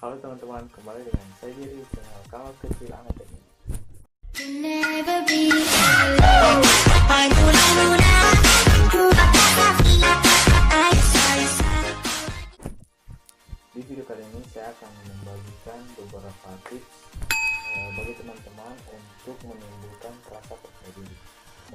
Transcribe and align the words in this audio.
Halo 0.00 0.16
teman-teman, 0.16 0.64
kembali 0.72 1.12
dengan 1.12 1.28
saya 1.36 1.52
Giri 1.60 1.84
channel 1.92 2.24
Kalau 2.32 2.48
Kecil 2.64 2.88
Anak 2.88 3.12
Teknik. 3.20 3.44
never 4.48 5.20
be 5.28 5.52
alone. 5.52 6.64
I 7.04 7.28
know, 7.28 7.48
I 7.52 7.68
know 7.76 7.92
now. 8.00 8.32
I 10.72 10.96
saw 11.04 11.32
you 11.36 11.48
smile. 11.52 11.96
Di 13.76 13.80
video 13.84 14.00
kali 14.08 14.24
ini 14.24 14.40
saya 14.48 14.72
akan 14.72 14.88
membagikan 15.04 15.84
beberapa 15.92 16.48
tips 16.72 16.92
eh, 17.68 17.88
bagi 17.92 18.12
teman-teman 18.24 18.76
untuk 18.96 19.36
menimbulkan 19.44 20.16
rasa 20.32 20.56
percaya 20.64 20.90
diri. 20.96 21.16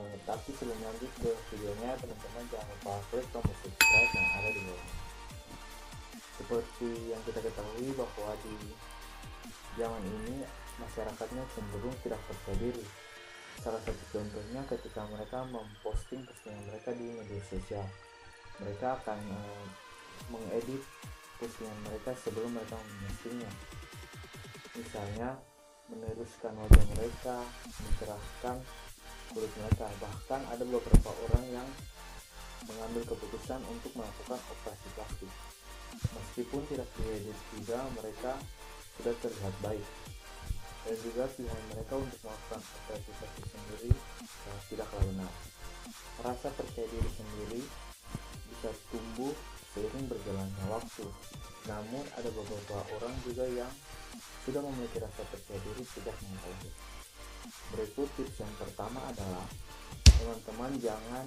Eh, 0.00 0.16
tapi 0.24 0.48
sebelum 0.56 0.80
lanjut 0.80 1.12
ke 1.20 1.28
videonya, 1.52 1.92
teman-teman 2.00 2.44
jangan 2.48 2.72
lupa 2.72 3.04
klik 3.12 3.28
tombol 3.36 3.52
subscribe 3.60 4.12
yang 4.16 4.28
ada 4.40 4.48
di 4.48 4.62
bawah. 4.64 5.03
Seperti 6.44 7.08
yang 7.08 7.24
kita 7.24 7.40
ketahui 7.40 7.88
bahwa 7.96 8.36
di 8.44 8.52
zaman 9.80 10.04
ini 10.04 10.44
masyarakatnya 10.76 11.40
cenderung 11.56 11.96
tidak 12.04 12.20
percaya 12.28 12.60
diri. 12.60 12.84
Salah 13.64 13.80
satu 13.80 14.04
contohnya 14.12 14.60
ketika 14.68 15.08
mereka 15.08 15.40
memposting 15.48 16.20
postingan 16.28 16.60
mereka 16.68 16.92
di 16.92 17.16
media 17.16 17.40
sosial. 17.48 17.88
Mereka 18.60 18.86
akan 18.92 19.18
eh, 19.24 19.66
mengedit 20.28 20.84
postingan 21.40 21.80
mereka 21.88 22.12
sebelum 22.12 22.52
mereka 22.52 22.76
mempostingnya. 22.76 23.50
Misalnya 24.76 25.40
meneruskan 25.88 26.52
wajah 26.60 26.84
mereka, 26.92 27.40
mencerahkan 27.80 28.56
kulit 29.32 29.52
mereka. 29.64 29.88
Bahkan 29.96 30.40
ada 30.44 30.60
beberapa 30.60 31.08
orang 31.08 31.44
yang 31.48 31.68
mengambil 32.68 33.16
keputusan 33.16 33.64
untuk 33.64 33.96
melakukan 33.96 34.36
operasi 34.52 34.88
plastik. 34.92 35.32
Meskipun 36.34 36.66
tidak 36.66 36.90
diedit 36.98 37.38
juga, 37.54 37.78
mereka 37.94 38.34
sudah 38.98 39.14
terlihat 39.22 39.54
baik. 39.62 39.86
Dan 40.82 40.98
juga 40.98 41.30
pilihan 41.30 41.64
mereka 41.70 41.94
untuk 41.94 42.18
melakukan 42.26 42.60
plastik 42.90 43.46
sendiri 43.54 43.94
eh, 44.26 44.58
tidaklah 44.66 45.02
benar. 45.14 45.30
Rasa 46.26 46.50
percaya 46.58 46.90
diri 46.90 47.10
sendiri 47.14 47.62
bisa 48.50 48.74
tumbuh 48.90 49.30
seiring 49.78 50.10
berjalannya 50.10 50.64
waktu. 50.74 51.06
Namun 51.70 52.02
ada 52.18 52.26
beberapa 52.34 52.82
orang 52.98 53.14
juga 53.22 53.46
yang 53.46 53.70
sudah 54.42 54.58
memiliki 54.58 54.98
rasa 54.98 55.22
percaya 55.30 55.62
diri 55.62 55.86
sejak 55.86 56.18
mengetahui. 56.18 56.74
Berikut 57.70 58.10
tips 58.18 58.42
yang 58.42 58.54
pertama 58.58 59.06
adalah 59.06 59.46
teman-teman 60.02 60.82
jangan 60.82 61.26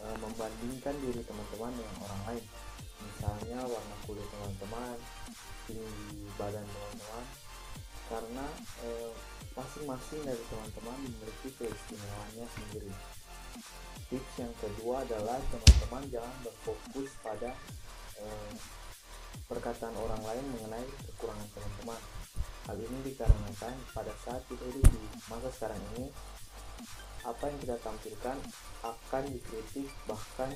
e, 0.00 0.04
membandingkan 0.16 0.96
diri 1.04 1.20
teman-teman 1.28 1.76
dengan 1.76 1.96
orang 2.08 2.22
lain. 2.32 2.44
Misalnya 3.04 3.60
warna 3.68 3.96
kulit 4.08 4.24
teman-teman, 4.32 4.96
tinggi 5.68 6.28
badan 6.40 6.64
teman-teman, 6.64 7.24
karena 8.08 8.46
e, 8.80 8.88
masing-masing 9.54 10.20
dari 10.26 10.42
teman-teman 10.50 10.98
memiliki 11.04 11.48
keistimewaannya 11.60 12.46
sendiri. 12.48 12.92
Tips 14.10 14.32
yang 14.36 14.54
kedua 14.58 15.06
adalah 15.06 15.38
teman-teman 15.48 16.02
jangan 16.12 16.36
berfokus 16.44 17.10
pada 17.24 17.54
eh, 18.20 18.52
perkataan 19.48 19.96
orang 19.96 20.22
lain 20.22 20.44
mengenai 20.58 20.86
kekurangan 21.08 21.48
teman-teman. 21.56 22.00
Hal 22.64 22.76
ini 22.80 22.98
dikarenakan 23.12 23.74
pada 23.92 24.12
saat 24.24 24.42
kita 24.48 24.64
hidup 24.64 24.84
di 24.90 25.02
masa 25.28 25.48
sekarang 25.52 25.80
ini, 25.96 26.08
apa 27.24 27.44
yang 27.48 27.58
kita 27.60 27.76
tampilkan 27.80 28.36
akan 28.84 29.24
dikritik 29.32 29.88
bahkan 30.04 30.52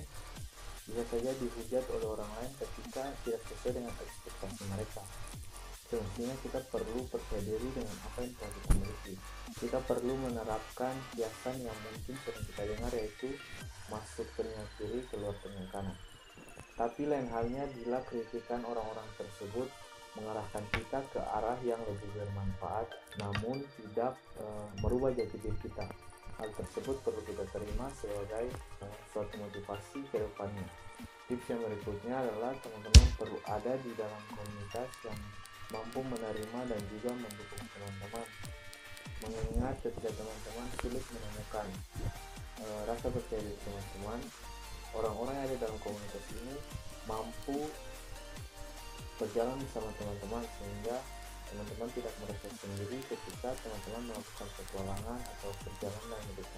bisa 0.88 1.04
saja 1.12 1.30
dihujat 1.36 1.84
oleh 1.92 2.08
orang 2.08 2.30
lain 2.40 2.52
ketika 2.56 3.04
tidak 3.22 3.42
sesuai 3.44 3.72
dengan 3.76 3.92
ekspektasi 3.92 4.62
mereka. 4.72 5.04
Semestinya 5.88 6.36
kita 6.44 6.60
perlu 6.68 7.00
percaya 7.08 7.40
diri 7.44 7.68
dengan 7.72 7.96
apa 8.08 8.20
yang 8.24 8.32
telah 8.36 8.52
kita 8.56 8.70
miliki. 8.76 9.14
Kita 9.56 9.78
perlu 9.84 10.14
menerapkan 10.20 10.92
kiasan 11.16 11.56
yang 11.64 11.76
mungkin 11.84 12.14
sering 12.24 12.44
kita 12.44 12.62
dengar 12.68 12.92
yaitu 12.92 13.28
masuk 13.88 14.28
telinga 14.36 14.64
kiri 14.76 15.00
keluar 15.08 15.32
telinga 15.40 15.68
kanan. 15.72 15.96
Tapi 16.76 17.02
lain 17.08 17.28
halnya 17.32 17.64
bila 17.72 18.04
kritikan 18.04 18.60
orang-orang 18.68 19.08
tersebut 19.16 19.68
mengarahkan 20.16 20.64
kita 20.72 20.98
ke 21.12 21.20
arah 21.20 21.58
yang 21.64 21.80
lebih 21.84 22.10
bermanfaat 22.16 22.88
namun 23.20 23.64
tidak 23.76 24.16
e, 24.36 24.44
merubah 24.84 25.12
jati 25.12 25.36
diri 25.40 25.56
kita. 25.62 25.84
Hal 26.38 26.54
tersebut 26.54 27.02
perlu 27.02 27.18
kita 27.26 27.42
terima 27.50 27.90
sebagai 27.98 28.46
e, 28.78 28.86
suatu 29.10 29.34
motivasi 29.42 30.06
ke 30.06 30.22
depannya. 30.22 30.70
Tips 31.26 31.50
yang 31.50 31.58
berikutnya 31.66 32.14
adalah 32.14 32.54
teman-teman 32.62 33.06
perlu 33.18 33.38
ada 33.42 33.74
di 33.82 33.90
dalam 33.98 34.22
komunitas 34.30 34.86
yang 35.02 35.18
mampu 35.74 35.98
menerima 35.98 36.60
dan 36.70 36.80
juga 36.94 37.10
mendukung 37.10 37.64
teman-teman. 37.74 38.26
Mengingat 39.18 39.82
ketika 39.82 40.14
teman-teman 40.14 40.66
sulit 40.78 41.04
menemukan 41.10 41.66
e, 42.62 42.64
rasa 42.86 43.06
percaya 43.10 43.42
diri 43.42 43.58
teman-teman, 43.66 44.20
orang-orang 44.94 45.34
yang 45.42 45.46
ada 45.50 45.56
dalam 45.66 45.78
komunitas 45.82 46.22
ini 46.38 46.54
mampu 47.10 47.66
berjalan 49.18 49.58
bersama 49.58 49.90
teman-teman 49.98 50.46
sehingga 50.62 51.02
teman-teman 51.48 51.88
tidak 51.96 52.14
merasa 52.20 52.48
sendiri 52.60 52.98
ketika 53.08 53.50
teman-teman 53.64 54.02
melakukan 54.12 54.48
petualangan 54.60 55.20
atau 55.36 55.50
perjalanan 55.64 56.08
dalam 56.12 56.26
hidup 56.36 56.48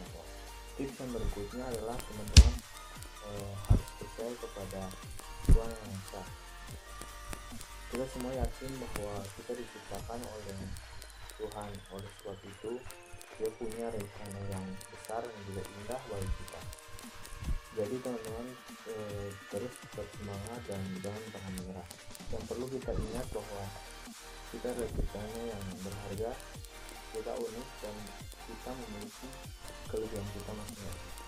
Tips 0.78 0.96
yang 0.96 1.10
berikutnya 1.12 1.64
adalah 1.70 1.96
teman-teman 1.98 2.54
e, 3.22 3.30
harus 3.68 3.88
percaya 4.00 4.32
kepada 4.40 4.82
Tuhan 5.46 5.70
yang 5.70 5.92
Esa. 5.94 6.22
Kita 7.90 8.06
semua 8.16 8.32
yakin 8.32 8.70
bahwa 8.80 9.14
kita 9.34 9.52
diciptakan 9.60 10.20
oleh 10.24 10.58
Tuhan. 11.36 11.70
Oleh 11.90 12.10
sebab 12.22 12.38
itu 12.46 12.72
dia 13.36 13.50
punya 13.56 13.86
rencana 13.92 14.40
yang 14.52 14.66
besar 14.88 15.20
dan 15.20 15.40
juga 15.48 15.62
indah 15.64 16.00
bagi 16.08 16.30
kita. 16.44 16.60
Jadi 17.70 17.96
teman-teman 18.02 18.46
eh, 18.90 19.28
terus 19.52 19.74
bersemangat 19.94 20.60
dan 20.66 20.82
jangan 21.02 21.22
pernah 21.30 21.52
menyerah. 21.60 21.88
Yang 22.30 22.44
perlu 22.46 22.66
kita 22.72 22.90
ingat 22.94 23.26
bahwa 23.36 23.62
kita 24.50 24.68
rencana 24.74 25.38
yang 25.46 25.62
berharga 25.86 26.30
kita 27.10 27.32
unik 27.38 27.68
dan 27.82 27.94
kita 28.50 28.70
memiliki 28.74 29.28
kelebihan 29.86 30.26
kita 30.34 30.50
masing-masing 30.54 31.20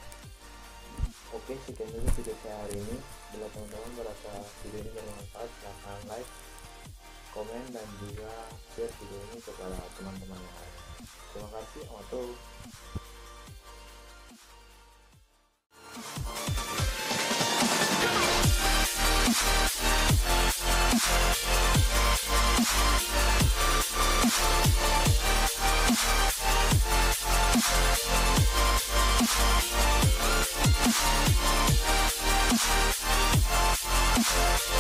Oke, 1.33 1.57
sekian 1.65 1.89
dulu 1.89 2.05
video 2.21 2.37
saya 2.45 2.61
hari 2.61 2.77
ini. 2.77 2.97
Bila 3.33 3.49
teman-teman 3.57 3.93
merasa 3.97 4.45
video 4.61 4.85
ini 4.85 4.91
bermanfaat, 4.93 5.49
silahkan 5.49 6.01
like, 6.13 6.29
komen, 7.33 7.65
dan 7.73 7.89
juga 8.05 8.29
share 8.77 8.93
video 9.01 9.17
ini 9.33 9.41
kepada 9.41 9.81
teman-teman 9.97 10.37
yang 10.37 10.57
lain. 10.61 10.77
Terima 11.33 11.49
kasih. 11.57 11.83
Amatur. 11.89 12.29